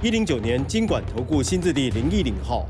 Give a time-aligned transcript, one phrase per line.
[0.00, 2.64] 一零九年金管投顾新字第零一零号。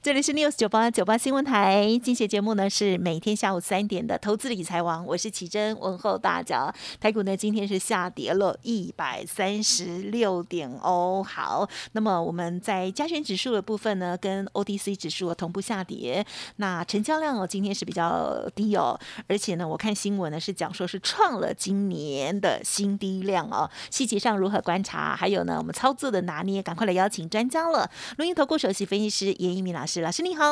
[0.00, 6.72] 这里是 News 九八九八新闻台，今节节目呢是每天下午三点的投资理财王，我是奇珍，问候大家。
[6.98, 11.24] 台股呢今天是下跌了一百三十六点哦。
[11.24, 16.24] 好，那么我们在加权指数的部分呢，跟 OTC 指数同步下跌。
[16.56, 18.98] 那成交量哦今天是比较低哦，
[19.28, 23.70] 而且呢我看新闻呢是讲说是创了今年的新低量哦。
[23.90, 25.14] 细节上如何观察？
[25.14, 27.88] 还有呢我们操作的拿捏，赶快来邀请专家了。
[28.16, 30.00] 录音投顾首席分析师严一鸣老师。
[30.00, 30.44] 老师你好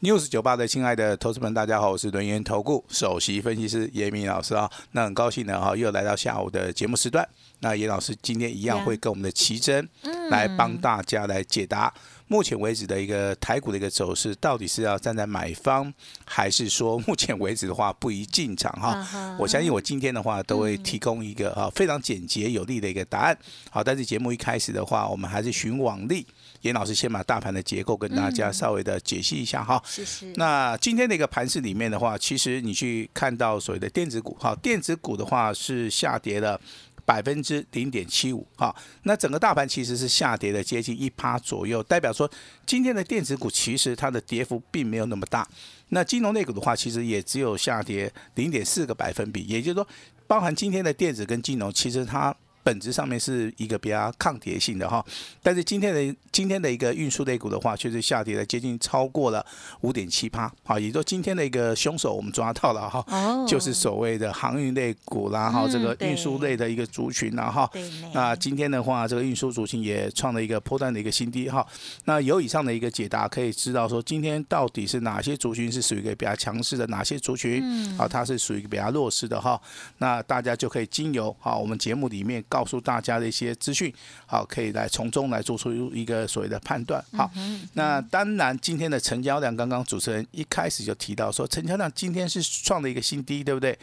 [0.00, 4.70] ，News 九八的亲爱的投资们，大家好，我是轮研投顾首席分析师严明老师啊。
[4.92, 7.26] 那很高兴呢哈，又来到下午的节目时段。
[7.60, 9.88] 那严老师今天一样会跟我们的奇珍
[10.30, 11.92] 来帮大家来解答
[12.26, 15.90] 目前为止的一个台股的一个走势，到底是要站在买方，
[16.26, 19.36] 还是说 目前为止的话不宜进场哈？
[19.38, 23.38] 我相信我今天的话都会提供一个啊非常简洁有力的一个答案。
[23.70, 26.26] 好，但是节目一开始的话，我们还是循往例。
[26.64, 29.80] 严老师先把大盘的结构跟大家稍微的解析一下哈。
[29.86, 30.32] 是是。
[30.36, 36.58] 那今天的一个盘市里面的话，其实你去看到所谓的电子股，哈，电子股的话是下跌了
[37.04, 38.74] 百分之零点七五，哈。
[39.02, 42.28] 那整个大盘其实是下跌了接近一趴左右，代表说
[42.64, 45.46] 今天的电子股其实它的跌幅并没有那么大。
[45.90, 49.86] 那金融类股的话，其实也只有下跌零点四个百分比，也就是说，
[50.26, 52.34] 包含今天的电子跟金融，其实它。
[52.64, 55.04] 本质上面是一个比较抗跌性的哈，
[55.42, 59.44] 但是今天的今天的一个运输类股的话，却是下跌了接近超过了
[59.82, 63.04] 五点七趴，好，也就今天的一个凶手我们抓到了哈，
[63.46, 67.70] 就是所谓的航运类股啦哈，这个运输类的一个族群啦哈，
[68.14, 71.66] 那今天的话，这个运输族群也创了一个破断的一个新低哈，
[72.06, 77.62] 那有以上的一个解答，可以知道说今天到底是哪些族群是属于一个比较强势的，哪些族群
[77.98, 79.60] 啊它是属于一个比较弱势的哈，
[79.98, 82.42] 那大家就可以经由啊我们节目里面。
[82.54, 83.92] 告诉大家的一些资讯，
[84.26, 87.04] 好，可以来从中来做出一个所谓的判断。
[87.12, 87.28] 好，
[87.72, 93.76] 那当然今天的成交量，刚刚主持人一开始就提到说，成交量今天是创了一个新低，对不对？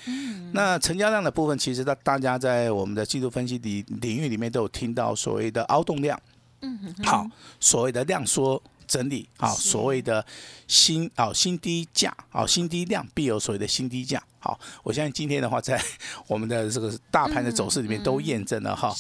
[0.53, 6.17] 那成交量的部分，其实大大家在我们的技术分析领领域里面都有听到所谓的凹动量。
[6.61, 7.29] 嗯，好，
[7.59, 8.63] 所谓的量缩。
[8.87, 10.25] 整理啊，所谓的
[10.67, 14.21] 新啊新低价啊新低量必有所谓的新低价。
[14.41, 15.81] 好，我相信今天的话，在
[16.27, 18.93] 我们的这个大盘的走势里面都验证了哈。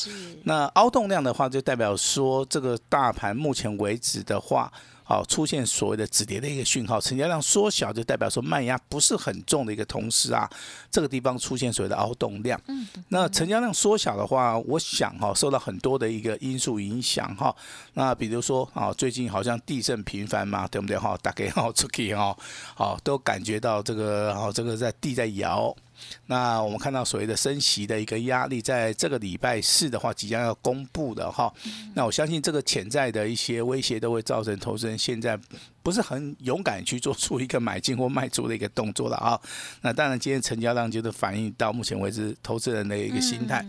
[0.43, 4.71] 那凹动量的话，就代表说这个大盘目前为止的话。
[5.03, 10.49] 好，出现所谓的止跌的一个讯号，成交量缩小，就代表说卖压不是很重的一个同时啊，
[10.89, 12.57] 这个地方出现所谓的凹动量。
[12.67, 17.53] 嗯，那成交量缩小的话，我想哈，受到很多的一个因素影响哈。
[17.95, 21.17] 那比如说啊，最近好像地震频繁嘛，对不对哈？
[21.21, 22.33] 大概哈出去哈，
[22.73, 25.75] 好都感觉到这个好这个在地在摇。
[26.25, 31.53] 那我们看到所谓的升息的一个压力，在这个礼拜四的话即将要公布的哈，
[31.93, 35.39] 那我相信这个潜在的一些威胁都会造成投资人现在
[35.83, 39.39] 不是很勇敢去做出一个买进或卖出的一个动作了啊。
[39.81, 43.63] 那当然，今天成交量就是反映到目前为止投资人的一个心态。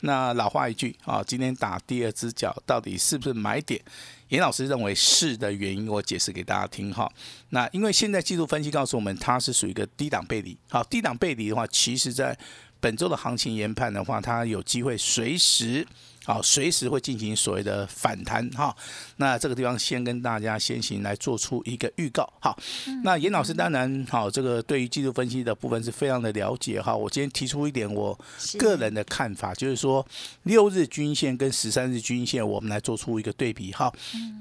[0.00, 3.80] 那老话一句啊，今天打第二只脚到底是不是买点？
[4.28, 7.10] 严老师认为是的原因，我解释给大家听哈。
[7.50, 10.56] 那因为现在技术分析告诉我们，它是属于一个低档背离。
[10.68, 12.36] 好，低档背离的话，其实在
[12.80, 15.86] 本周的行情研判的话，它有机会随时。
[16.28, 18.76] 好，随时会进行所谓的反弹哈。
[19.16, 22.30] 那这个地方先跟大家先行来做出一个预告。
[22.38, 22.54] 哈，
[23.02, 26.94] 那严老师当然好，这个对于技术分析的部分是非常的了解哈。
[26.94, 28.14] 我今天提出一点我
[28.58, 30.06] 个人的看法，就是说
[30.42, 33.90] 六日均线跟十三日均线，我们来做出一个对比哈。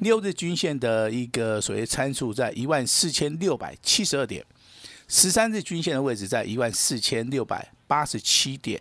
[0.01, 4.45] 六日均线的一个所谓参数在一万四千六百七十二点，
[5.07, 7.71] 十三日均线的位置在一万四千六百。
[7.87, 8.79] 八十七点，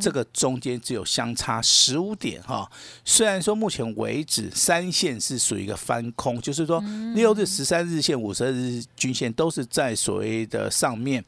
[0.00, 2.70] 这个中间只有相差十五点哈。
[3.04, 6.82] 虽然说目前为止三线是属于一个翻空，就是说
[7.14, 11.22] 六日、十三日线、五十二日均线都是在所谓的上面，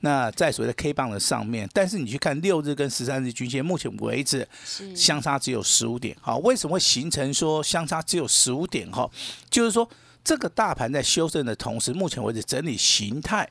[0.00, 1.68] 那在所谓的 K 棒的上面。
[1.72, 4.46] 但是你去看六日跟十三日均线，目前为止
[4.94, 6.16] 相差只有十五点。
[6.20, 9.08] 好，为什么会形成说相差只有十五点哈？
[9.48, 9.88] 就是说
[10.24, 13.48] 这个大盘在修正的同时，目前为止整理形态。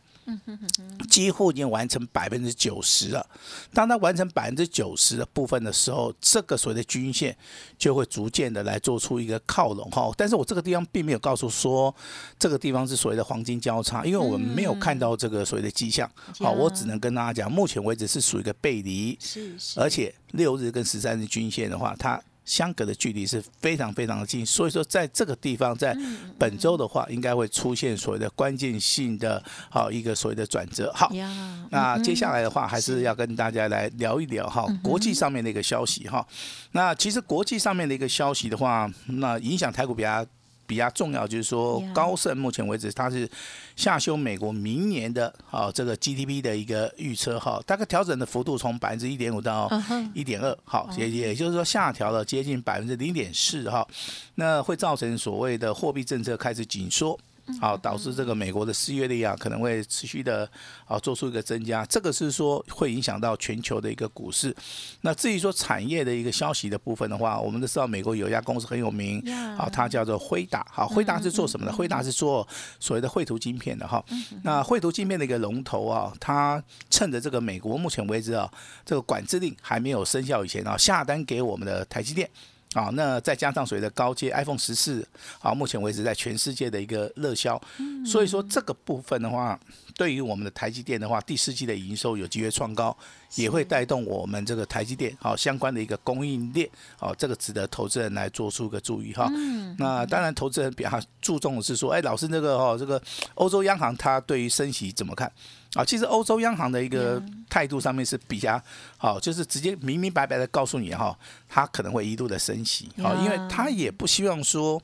[1.10, 3.26] 几乎已经完成百分之九十了。
[3.74, 7.36] 当它完成百分之九十的部分的时候，这个所谓的均线
[7.78, 10.12] 就会逐渐的来做出一个靠拢哈。
[10.18, 11.94] 但是我这个地方并没有告诉说
[12.40, 16.10] 这个地方是所谓的黄金交叉，因为我们没有看到这个所谓的迹象。
[16.40, 22.22] 好，我只能跟大家讲，目前为止是属于一个背离，是是，而且六日跟十三日均线的话，它。
[22.44, 25.96] 相隔的距离是非常非常的近，所以说在这个地方，在
[26.38, 30.92] 本周的话，应该会出现所谓的关键性的好一个所谓的转折。
[30.94, 31.12] 好，
[31.70, 36.26] 那接下来的话，还是要跟大家来聊一聊哈，国际上面的一个消息哈。
[36.72, 40.26] 那其实国际上面的一个消息的话，那影响台股比较。
[40.72, 43.30] 比较重要就是说，高盛目前为止它是
[43.76, 49.70] 下修美国明年的啊这个 GDP 的一个预测哈，大概调整的幅度从百分之一点五到
[50.14, 53.86] 一点二，好也也就是说下调了接近百分之零点四哈，
[54.36, 57.20] 那会造成所谓的货币政策开始紧缩。
[57.60, 60.50] 好，导致这个美国的失业率啊可能会持续的
[60.86, 64.56] 啊做出一个增加，这个是说会影响到全球的一个股市。
[65.02, 69.20] 那至于说产业的一个消息的部分的话，我们都知道美国有一家公司很有名，
[69.58, 70.66] 啊，它叫做辉达。
[70.72, 71.74] 好，辉达是做什么的？
[71.74, 72.48] 辉达是做
[72.80, 74.04] 所谓的绘图晶片的哈。
[74.44, 78.52] 那绘图晶片的一个龙头啊，它趁着这个美国目前为止啊
[78.86, 82.30] 这个管制令还没有生效以前啊，下单给我们的台积电。
[82.74, 85.06] 好，那再加上所谓的高阶 iPhone 十四，
[85.42, 87.62] 啊，目前为止在全世界的一个热销，
[88.06, 89.60] 所以说这个部分的话，
[90.02, 92.98] 对于我们的台积电的话，第四季的营收有机会创高，
[93.36, 96.68] 也会带动我们这个台积电好相关的一个供应链，
[96.98, 99.30] 好，这个值得投资人来做出个注意哈。
[99.78, 103.00] 那当然，投资人比较注重的是说，哎，老师这个哦，这个
[103.36, 105.32] 欧洲央行它对于升息怎么看？
[105.76, 108.60] 啊，其实欧洲央行的一个态度上面是比较
[108.98, 111.16] 好，就是直接明明白白的告诉你哈，
[111.48, 114.82] 它可能会一度的升息，好，因为他也不希望说。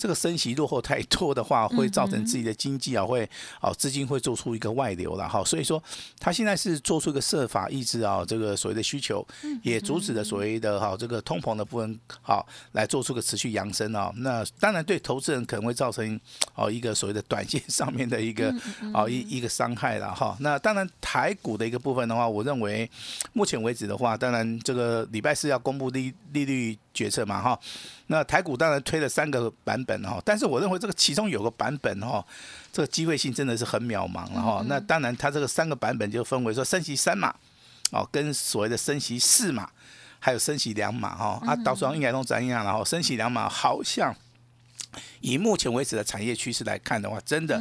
[0.00, 3.28] 这个升息落后太多的话，会造成自己的经济啊，会
[3.60, 5.44] 哦资金会做出一个外流了哈。
[5.44, 5.80] 所以说，
[6.18, 9.24] 他现在是做出一个设法抑制啊这个所谓的需求，
[9.62, 14.10] 也阻止了所谓的哈这个通膨的部分好来做出个持续扬升啊。
[14.16, 16.18] 那当然对投资人可能会造成
[16.54, 18.50] 哦一个所谓的短线上面的一个
[18.94, 20.34] 哦一一个伤害了哈。
[20.40, 22.90] 那当然台股的一个部分的话，我认为
[23.34, 27.58] 目前为止的话，当然这个礼拜四要公布利利率决策嘛哈。
[28.08, 32.22] 那台股当然推了三个版本哈，但是我认为这个其中有个版本哈，
[32.70, 34.62] 这个机会性真的是很渺茫了哈。
[34.66, 37.34] 那当然它这个三个版本就分为说升息三码，
[37.92, 39.70] 哦，跟所谓的升息四码，
[40.18, 41.40] 还有升息两码哈。
[41.46, 44.14] 啊，到时候应该都怎样然后升息两码好像。
[45.20, 47.60] 以目前为止的产业趋势来看的话，真的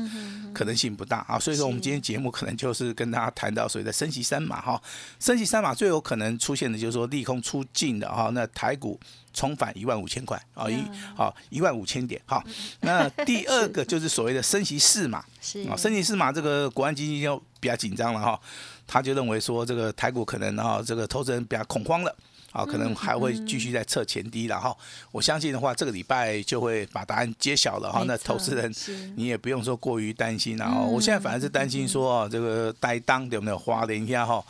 [0.53, 1.37] 可能性不大啊。
[1.37, 4.81] 所以说，我们今天节目可能就是跟大家谈到所谓的升息三码哈，
[5.19, 8.99] 升息三码最有可能出现的就是说利空出尽的哈，那台股
[9.33, 10.83] 重返一万五千块啊，一
[11.15, 12.43] 好一万五千点哈。
[12.81, 15.19] 那第二个就是所谓的升息四码，
[15.69, 18.39] 啊，升息四码这个国安基金就比较紧张了哈，
[18.87, 22.15] 他就认为说这个台股可能啊这个投资人比较恐慌了。
[22.51, 24.75] 啊，可能还会继续在测前低，然后
[25.11, 28.03] 我相信的话，这个礼拜就会把答案揭晓了哈。
[28.07, 28.73] 那投资人
[29.15, 34.43] 你也不用说过于担心，然后我现在反而是担心说，这个呆当有没有花的一下哈？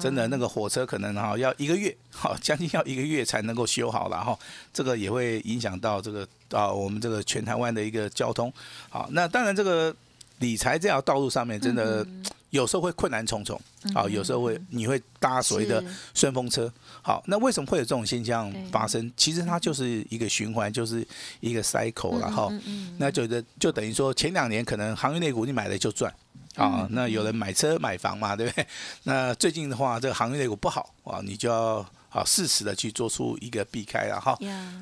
[0.00, 4.38] 真的那个火车可能哈要一个月，好将近要一个月才能够修好了哈。
[4.72, 8.52] 这个也会影响到这个啊我们这个全台湾的一个交通。
[8.88, 9.94] 好，那当然这个
[10.42, 12.06] 理财这条道路上面真的。
[12.52, 13.58] 有时候会困难重重，
[13.94, 19.10] 啊，有时候会你会搭所谓的顺风车，好，那为什么会有这种现象发生？
[19.16, 21.02] 其实它就是一个循环，就是
[21.40, 22.52] 一个 cycle 了哈。
[22.98, 26.14] 那就的就等于说前两年可能行业类股你买了就赚，
[26.56, 28.66] 啊，那有人买车买房嘛，对不对？
[29.04, 34.36] 那最近的话，这个行业类股不好啊，你就要好适时的去做出一个避开了哈。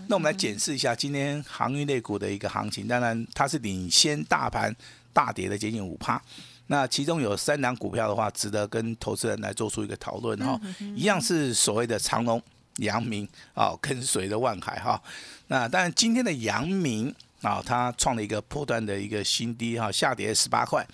[0.09, 4.75] 那我们来检视一下今天行业类股的一个行情，当然它是领先大盘
[5.12, 6.21] 大跌的接近五趴。
[6.69, 10.61] 那其中有三档股票的话，值得跟投资人来做出一个讨论哈。
[10.95, 12.40] 一样是所谓的长隆、
[12.76, 15.02] 阳明啊，跟随的万海哈。
[15.49, 17.12] 那当然今天的阳明
[17.43, 20.87] 啊，它创了一个破断的一个新低哈，下跌十八块。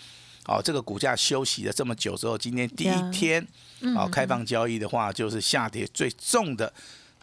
[0.45, 3.47] 好，这个股价休息了这么久之后，今天第一天
[3.95, 6.73] 啊开放交易的话，就是下跌最重的。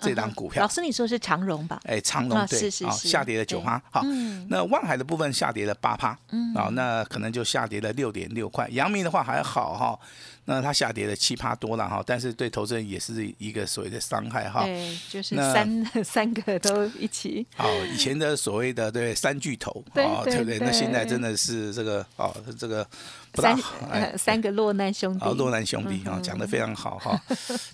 [0.03, 1.79] 这档股票，老师你说是长荣吧？
[1.85, 3.81] 哎，长荣对，啊，下跌了九趴。
[3.91, 4.03] 好，
[4.49, 8.67] 那万海的部分下跌了八趴，嗯，啊，那可能就下跌了六点六块。
[8.71, 9.99] 阳明的话还好哈。
[10.45, 14.65] 那它下跌了七趴多了哈，但是对投资人也是一个所谓的伤害哈。
[14.65, 17.47] 对，就是三 三个都一起。
[17.55, 20.59] 好，以前的所谓的对三巨头，啊，对不对？
[20.59, 22.85] 那现在真的是这个哦，这个
[23.31, 23.73] 不大好。
[24.19, 25.23] 三个落难兄弟。
[25.23, 27.17] 啊，落难兄弟啊，讲的非常好哈。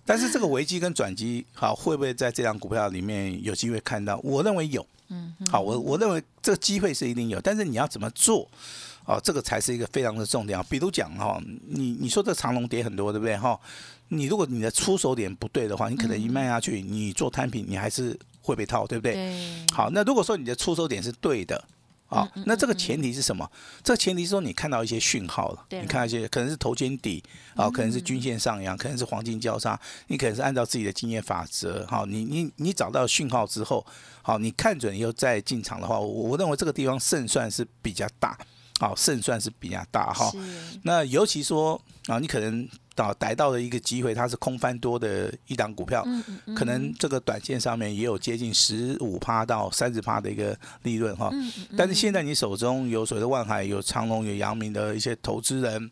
[0.05, 4.19] 但是这个危机跟转机，好，会不会在这张股票里面有机会看到？
[4.23, 4.85] 我认为有。
[5.07, 5.33] 嗯。
[5.49, 8.45] 好，我我认为这个机会是一定有，但是你要怎么做？
[9.05, 10.65] 哦，这个才是一个非常的重点啊。
[10.69, 13.59] 比如讲哈，你你说这长龙跌很多，对不对哈？
[14.09, 19.13] 你如果你的出手点不对的话，你可能一卖下去，你做摊品，你还是会被套，对不对？
[19.13, 21.63] 对，好，那如果说你的出手点是对的。
[22.09, 23.49] 好，那这个前提是什么？
[23.83, 27.23] 这个前提是说你看到一些讯号了，你看到一些可能是头肩底，
[27.55, 33.85] 啊，可能是均线上扬，可能是黄金交叉，你可能是按照自己的经验法则，好，你你你找到讯号之后，
[34.23, 38.37] 好，你看准以后再进场的话，我我认为这个地方胜算是比较大，
[38.79, 40.31] 好，胜算是比较大哈。
[40.81, 42.67] 那尤其说啊，你可能。
[42.99, 46.05] 到逮到的一个机会，它是空翻多的一档股票，
[46.53, 51.31] 可能这个短线上面也有接近十五趴到三十趴的一个利润哈。
[51.77, 55.89] 但是现在你手中有所谓的万海、有长隆、有阳明的一些投资人，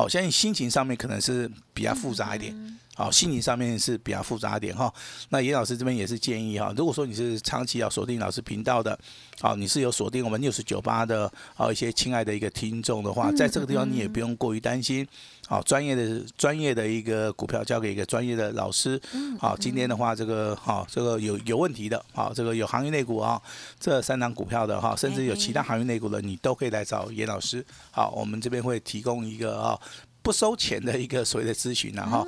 [0.00, 2.56] 好，相信心情上面可能是比较复杂一点。
[2.94, 4.92] 好，心情上面是比较复杂一点哈。
[5.28, 8.98] 那严老师这边也是建议哈，如果说你是长期要锁定老师频道的，
[9.40, 15.06] 好，你是有锁定我们六十九八的啊一些亲爱的一个听众的话，在这个地方你也不用过于担心。
[15.48, 19.00] 好，专业的专业的一个股票交给一个专业的老师。
[19.38, 23.40] 好，今天的话这个好，这个有有问题的，好，这个有行业内股啊，
[23.80, 27.64] 这三档股票的哈，甚至有其他行业内股的，你都可以来找严老师。
[27.90, 29.80] 好，我们这边会提供一个啊。
[30.22, 32.26] 不收钱的一个所谓的咨询了，哈，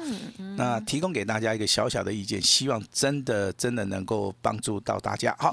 [0.57, 5.35] 那提供给大家一个小小的意见，希望真的真的能够帮助到大家。
[5.35, 5.53] 哈，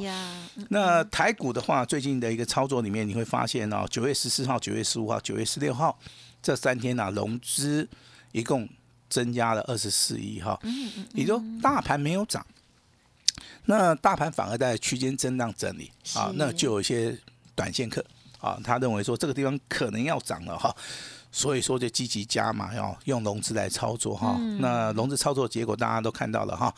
[0.70, 6.00] 那台股的话，最近的一个操作里面，你会发现哦，九月十四号、九月十五号、九月十六号
[6.42, 7.88] 这三天呢，融资
[8.32, 8.68] 一共
[9.10, 10.58] 增加了二十四亿哈，
[11.14, 12.46] 也就大盘没有涨，
[13.66, 17.18] 那大盘反而在区间震荡整理啊，那就有一些
[17.54, 18.04] 短线客
[18.40, 20.74] 啊，他认为说这个地方可能要涨了哈。
[21.32, 24.38] 所以说就积极加码，要用融资来操作哈。
[24.60, 26.74] 那融资操作结果大家都看到了哈。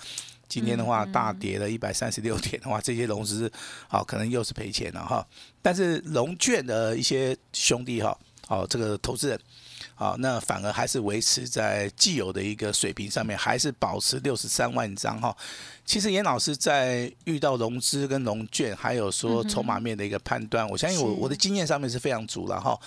[0.47, 3.51] 今天的话大跌了一百三十六点的话，这些融资
[3.87, 5.25] 好可能又是赔钱了哈。
[5.61, 8.17] 但是融券的一些兄弟哈，
[8.47, 9.39] 好这个投资人。
[9.95, 15.35] 啊，那反而还是维持在既有的一个水平上面，还是保持六十三万张哈。
[15.85, 22.79] 其实严老师在遇到融资跟融券，还有说筹码面的一个判断，我相信我我的经验上面是非常足了哈。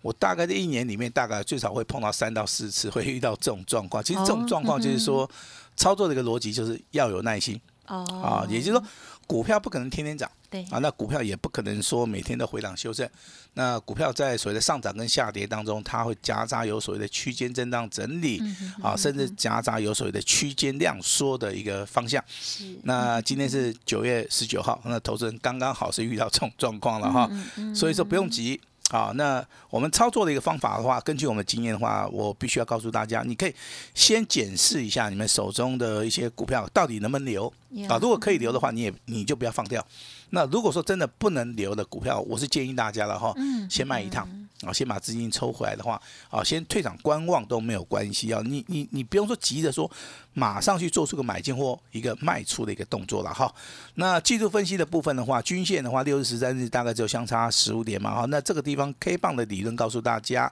[0.00, 4.02] 我大概这一年里面，大概最少会碰到三到四次会遇到这种状况。
[4.02, 5.28] 其实这种状况就是说，
[5.76, 8.84] 操作的一个逻辑就是要有耐心哦啊，也就是说。
[9.32, 13.08] 股票不可能天天涨，对啊，那股票也不可能说每天都回档修正。
[13.54, 18.42] 那股票在所谓的上涨跟下跌当中，它会夹杂有所谓的区间震荡整理，
[18.82, 22.22] 啊，甚至夹杂有所谓的区间量缩的一个方向。
[22.28, 22.76] 是。
[22.82, 27.30] 那今天是九月十九号，那投资人刚刚好是遇到这种状况了哈，
[27.74, 28.60] 所以说不用急。
[28.92, 33.54] 好，那我们操作的一个方法的话，根据我们经验的话，我必须要告诉大家，你可以
[33.94, 37.50] 先检视一下你们手中的一些股票到底能不能留
[37.88, 37.96] 啊。
[38.02, 39.82] 如果可以留的话，你也你就不要放掉。
[40.28, 43.34] 那如果说真的不能留的股票，我是建议大家了哈，
[43.70, 44.28] 先卖一趟。
[44.64, 46.00] 啊，先把资金抽回来的话，
[46.30, 48.40] 啊，先退场观望都没有关系啊。
[48.44, 49.90] 你你你不用说急着说，
[50.34, 53.52] 马上去做出个买进或一个卖出的一个动作了哈。
[53.96, 58.24] 那技术分析的部分的话，均线的话，六日、十三日大概只有相差十五点嘛哈。
[58.26, 60.50] 那这个地方 K 棒的理论告诉大家，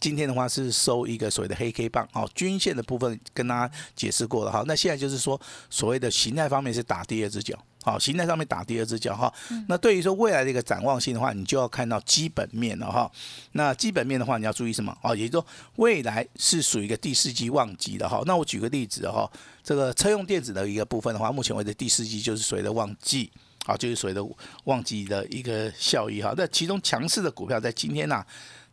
[0.00, 2.28] 今天的话是收一个所谓的黑 K 棒哦。
[2.34, 4.64] 均线的部分跟大家解释过了哈。
[4.66, 7.58] 那现在就是说，所谓的形态方面是打第二只脚。
[7.82, 9.32] 好，形态上面打第二只脚哈。
[9.68, 13.10] 那对于说未来的一个展望性的话，你就要看到基本面了哈。
[13.52, 14.96] 那基本面的话，你要注意什么？
[15.02, 15.46] 哦，也就是说
[15.76, 18.22] 未来是属于一个第四季旺季的哈。
[18.24, 19.30] 那我举个例子哈，
[19.62, 23.30] 这个车用电子的一个部分的话，目前为止第四季就是所谓的旺季，
[23.66, 24.24] 啊，就是所谓的
[24.64, 26.32] 旺季的一个效益哈。
[26.36, 28.24] 那其中强势的股票在今天呢？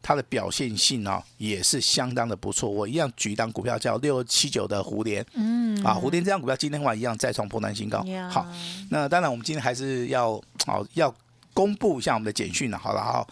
[0.01, 2.69] 它的表现性哦也是相当的不错。
[2.69, 8.03] 我一样举一档股票叫六七九的蝴蝶，嗯，啊，蝴蝶这张股票今天的话一样再创破单新高。
[8.29, 8.45] 好，
[8.89, 11.13] 那当然我们今天还是要好要
[11.53, 12.77] 公布一下我们的简讯了。
[12.77, 13.27] 好了，好，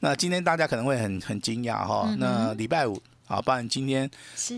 [0.00, 2.12] 那今天大家可能会很很惊讶哈。
[2.18, 4.10] 那礼拜五啊，不然今天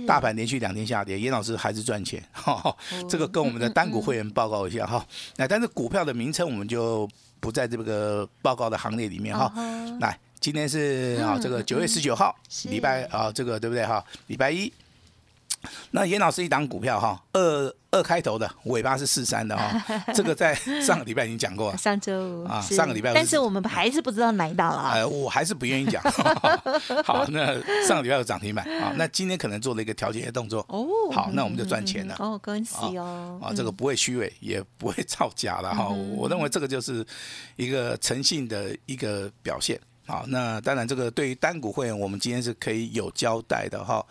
[0.06, 2.22] 大盘连续两天下跌，严老师还是赚钱。
[3.08, 5.04] 这个跟我们的单股会员报告一下哈。
[5.36, 9.52] 那但是股票的名称我们就不在这个报告的行列里面哈。
[10.00, 10.18] 来。
[10.40, 14.02] 今天是啊，这个九月十九号，礼拜啊，这个对不对哈？
[14.28, 14.72] 礼拜一，
[15.92, 26.02] 那严老师一档股票哈，二二开头的，尾巴是四三的哈， 这个在上个礼拜已经讲过了， 上周啊，上个礼拜，但是我们还是不知道哪一档了啊，我还是不愿意讲。
[27.04, 37.06] 好，那上个礼拜有涨停板啊，那今天可能做了一个调节的动作哦，好，那我们就赚钱了哦，恭喜哦，啊，这个不会虚伪，也不会造假了哈，我认为这个就是
[37.56, 39.78] 一个诚信的一个表现。
[40.10, 44.04] 好，那当然，这个对于单股会员，我们今天是可以有交代的哈。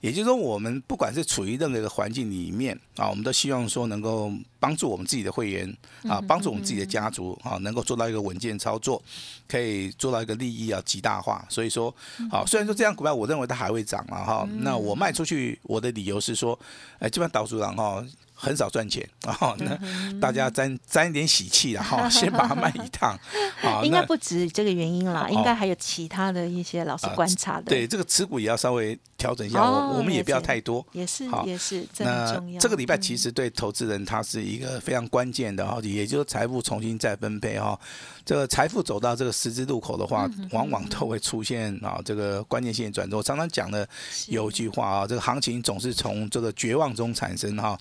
[0.00, 5.76] 也就是说，我们不管是处于任何一个环境里面啊，我们都希望说能够帮助我们自己的会员
[6.08, 9.02] 啊，帮助我们自己的家族啊，能够做到一个稳健操作，
[9.48, 11.44] 可以做到一个利益啊极大化。
[11.48, 11.92] 所以说，
[12.30, 14.46] 好，虽然说这样股票，我认为它还会涨了哈。
[14.58, 16.56] 那我卖出去，我的理由是说，
[16.98, 18.04] 哎，基本上导主长哈。
[18.42, 19.78] 很少赚钱啊，那
[20.18, 23.14] 大家沾沾一点喜气然后 先把它卖一趟
[23.62, 23.82] 啊。
[23.84, 27.64] 应该不止这个原因啦，应该还有其他的一些老师观察的。
[27.64, 30.82] 对，这个持股也要稍微调整一下，我我们也不要太多。
[30.92, 37.78] 也是，也是，那这个礼拜其实对投资人他是一个非常关键的哈，也就是财富重新再分配哈。
[38.24, 43.16] 这个财富走到这个十字路口的话，往往都会出现啊这个关键性转折。
[43.16, 43.88] 我常常讲的
[44.28, 47.78] 有一句话啊，这个行情总是从这个绝望中产生哈。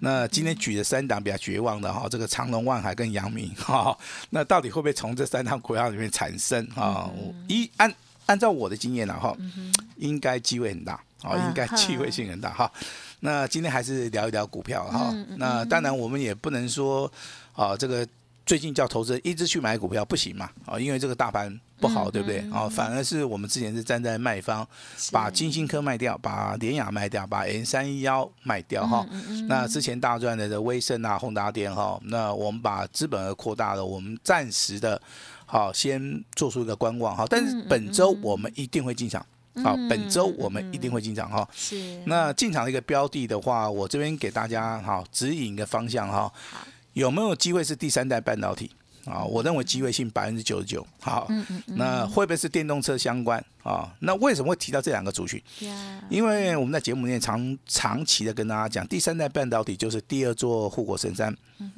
[0.00, 3.96] 那今天举的三档比较绝望的哈，这个长隆、万海跟阳明哈，
[4.30, 7.10] 那到底会不会从这三档股票里面产生啊？
[7.48, 7.92] 一按
[8.26, 9.36] 按照我的经验呢哈，
[9.96, 12.70] 应该机会很大啊，应该机会性很大哈。
[13.20, 15.14] 那今天还是聊一聊股票哈。
[15.36, 17.10] 那当然我们也不能说
[17.54, 18.06] 啊这个。
[18.44, 20.50] 最近叫投资人一直去买股票不行嘛？
[20.66, 22.38] 啊，因为这个大盘不好，对不对？
[22.52, 24.66] 啊，反而是我们之前是站在卖方，
[25.12, 29.06] 把金星科卖掉，把联雅卖掉，把 N 三一幺卖掉哈。
[29.46, 35.00] 那之前大赚的这威盛啊、宏达电哈，那我们把资本额扩大了，我们暂时的，
[35.46, 37.24] 好先做出一个观望哈。
[37.30, 39.24] 但是本周我们一定会进场，
[39.62, 41.46] 好，本周我们一定会进场哈。
[41.52, 42.00] 是。
[42.06, 46.32] 那进场的一个标的的话，我这边给大家好指引一个方向哈。
[46.94, 48.70] 有没有机会是第三代半导体
[49.04, 49.24] 啊？
[49.24, 50.86] 我认为机会性百分之九十九。
[51.00, 51.28] 好，
[51.66, 53.92] 那会不会是电动车相关啊？
[54.00, 55.42] 那为什么会提到这两个族群？
[56.08, 61.36] 因为我们在节目里面长长期的跟大家讲，第三代半导体就是第二座护国神山，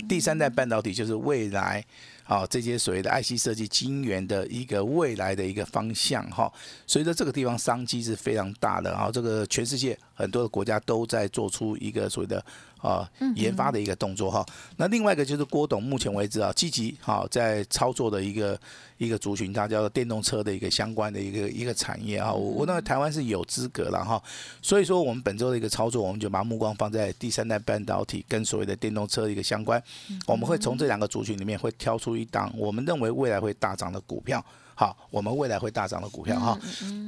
[0.08, 1.84] 第三代半导体就是未来
[2.24, 6.52] 啊这些所谓的 IC 设计晶圆的一个未来的一个方向哈。
[6.86, 12.44] 所以说这个地方商机是非常大的啊，这个全世界很多的国家都在做出一个所谓的。
[12.84, 14.44] 啊，研发的一个动作哈。
[14.76, 18.60] 那另外一个就是郭董目前为止啊，积极哈在操作的一个
[18.98, 22.30] 一个族群，它叫做电动车的一个相关的一个一个产业啊。
[22.30, 24.22] 我我认为台湾是有资格了哈。
[24.60, 29.82] 所以说我们本周的一个操作，我们就把目光放在第三代半导体跟所谓的电动车的一个相关。
[30.26, 34.44] 我们会从这两个族群里面会挑出一档我们认为未来会大涨的股票。
[34.74, 36.58] 好，我们未来会大涨的股票哈。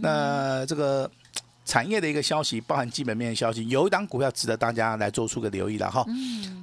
[0.00, 1.10] 那这个。
[1.66, 6.02] 产业的一个消息，包含基本面的消息，有一档股票值得大家来做出个留意了哈。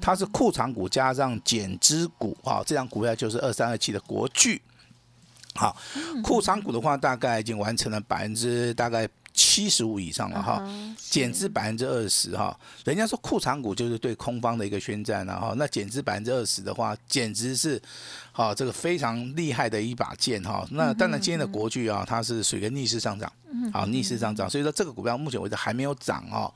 [0.02, 4.60] 它是库藏股加上减资股哈，这张股票就是二三二七的国巨。
[5.54, 5.78] 好，
[6.24, 9.08] 库藏股的话，大概已经完成了百分之大概。
[9.34, 10.63] 七十五以上了哈，
[10.98, 12.58] 减资百分之二十哈。
[12.86, 15.54] 人家说库藏股就是对空方的一个宣战了哈。
[15.58, 17.82] 那减资百分之二十的话，简直是，
[18.32, 20.65] 好这个非常厉害的一把剑哈。
[20.72, 23.32] 那当然今天的国巨啊，它是属于逆势上涨，
[23.72, 26.54] 好逆势上涨，所以说这个股票目前为止还没有涨哦。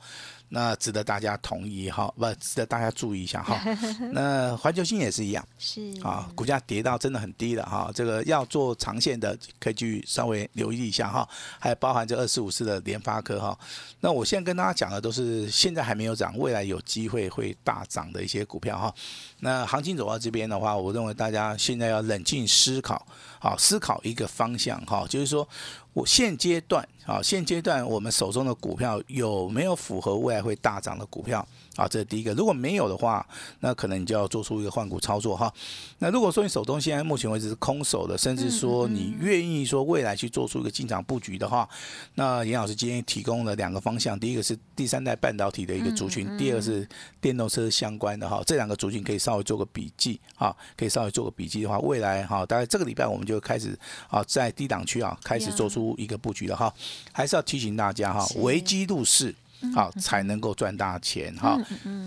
[0.50, 3.60] 那值得大家同意哈，不值得大家注意一下哈。
[4.12, 7.90] 那环球星也是一样，是啊，股价跌到真的很低了哈。
[7.94, 11.28] 这个要做长线的，可以去稍微留意一下哈。
[11.58, 13.58] 还包含这二四五四的联发科哈。
[14.00, 18.94] 那我现在跟大家讲的都是现在还没有涨，未来有机会会大涨的一些股票哈。
[19.40, 23.06] 那行情走到这边的话，我认为大家现在要冷静思考，
[23.38, 25.46] 好思考一个方向哈，就是说。
[25.92, 31.46] 我现阶段啊，现阶段我们手中的股票有没有符合未来会大涨的股票？
[31.78, 32.34] 啊，这是第一个。
[32.34, 33.24] 如果没有的话，
[33.60, 35.52] 那可能你就要做出一个换股操作哈。
[36.00, 41.68] 那如果说你手中现在目前为止是空手的，甚至说你愿意说未来去做出一个进场布局的话，
[42.16, 46.84] 那严老师今天提供了两个方向，第一个是第三代半导体的一个族群，第二个是
[47.20, 48.42] 电动车相关的哈。
[48.44, 56.74] 这两个族群可以稍微做个笔记啊，可以稍微做个笔记的话，未来哈，大概这个礼拜我们就开始啊，在低档区啊开始做出一个布局了哈。
[57.12, 59.32] 还是要提醒大家哈，危机入市。
[59.74, 61.58] 好，才能够赚大钱哈。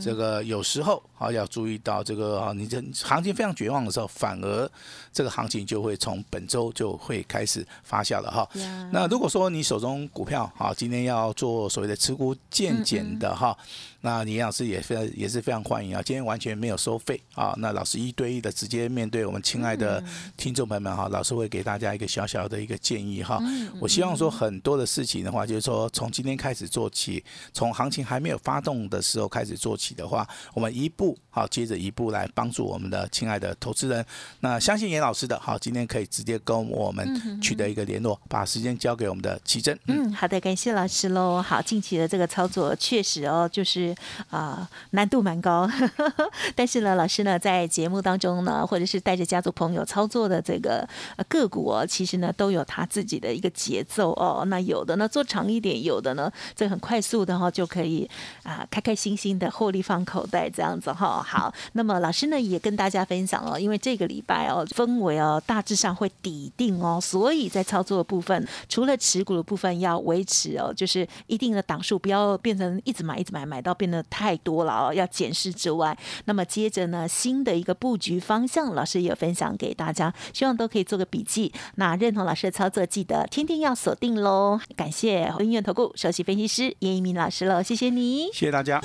[0.02, 4.70] 这个有时候啊，要注意到这个啊，你这行情非常绝望的时候，反而
[5.14, 8.50] 这个行情就会从本周就会开始发酵了哈。
[8.92, 13.56] 那如果说你手中股票啊，今天要做所谓的持股渐减的哈。
[14.04, 20.04] 那李老师也非常也是非常欢迎啊，今天完全没有收费啊，那老师一对一的直接面对我们亲爱的
[20.36, 23.40] 听众朋友们哈，老师会给大家一个小小的一个建议哈。
[23.80, 34.06] 我希望说很多的事情的话，就是说从今天开始做起，从行情还没有发动的时候开始做起的话，我们一步好接着一步来帮助我们的亲爱的投资人。
[34.42, 39.78] 那相信严老师的好，今天可以直接跟我们取得一个联络，把时间交给我们的奇珍。
[39.88, 41.42] 嗯，好的，感谢老师喽。
[41.42, 43.96] 好，近期的这个操作确实哦，就是
[44.30, 45.70] 啊、难度蛮高，
[46.56, 50.88] 但是呢，老师呢在节目当中呢，或者是带着家族朋友操作的这个
[51.28, 54.44] 个股哦，其实呢都有他自己的一个节奏哦。
[54.48, 58.10] 那有的呢做长一点，有的呢这很快速的哈、就可以
[58.44, 81.52] 啊、开开心心的获利放口袋这样子、好，那么老师呢也跟大家分享哦，因为这个礼拜哦氛围哦大致上会底定哦，所以在操作的部分，除了持股的部分要维持哦，就是一定的档数，不要变成一直买一直买，买到变得太多了哦，要减视之外，那么接着呢，新的一个布局方向，老师也有分享给大家，希望都可以做个笔记。
[81.76, 84.60] 那认同老师的操作，记得天天要锁定喽。
[84.76, 88.26] 感谢音乐投顾首席分析师叶一鸣老师喽，谢谢你。
[88.34, 88.82] 谢谢大家。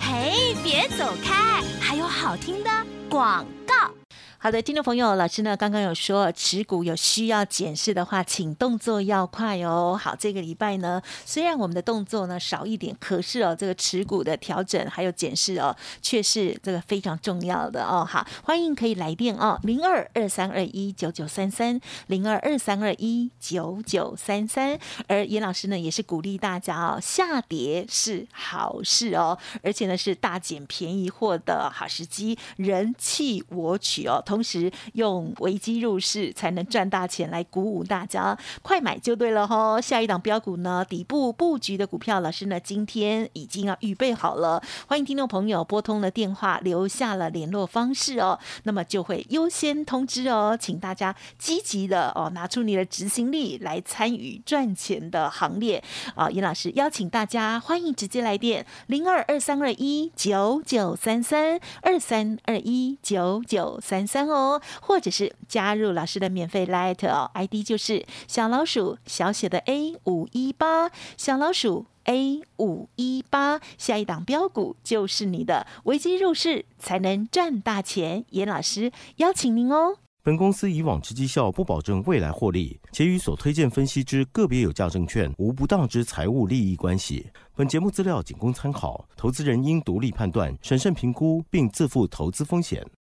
[0.00, 2.70] 嘿，别走开，还有好听的
[3.08, 3.99] 广告。
[4.42, 10.00] 好的，听众朋友，老师呢刚刚有说持股有需要检视的话，请动作要快哦。
[10.02, 18.02] 好，这个礼拜呢，虽然我们的动作呢少一点，可是哦，这个持股的调整还有检视哦，却是这个非常重要的哦。
[18.02, 24.78] 好，欢迎可以来电哦，零二二三二一九九三三，零二二三二一九九三三。
[25.06, 34.24] 而严老师呢，也是鼓励大家哦，下跌是好事哦，而且呢是大捡便宜货的好时机，人气我取哦。
[34.30, 39.80] 同时用危机入市才能赚大钱，来鼓舞大家快买就对了哈。
[39.80, 55.82] 下一档标股呢，底部布局的股票，老师呢今天已经要预备好了，欢迎听众朋友拨通了电话，留下了联络方式哦，那么就会优先通知哦，请大家积极的哦，拿出你的执行力来参与赚钱的行列
[56.14, 56.30] 啊。
[56.30, 71.86] 严老师邀请大家，欢迎直接来电零二二三二一九九三三二三二一九九三哦，或者是加入老师的免费 Light 哦，ID 就是小老鼠小写的 A 五一八小老鼠。
[72.04, 78.24] A 五一八，下一档标股就是你的，危机入市才能赚大钱。
[78.30, 79.96] 严老师邀请您哦。
[80.22, 87.30] 本公司以往之绩效不保证未来获利，且与所推荐分析之个别有价证券无不当之财务利益关系。
[87.54, 92.84] 本节目资料仅供参考，投资人应独立判断、审慎评估，并自负投资风险。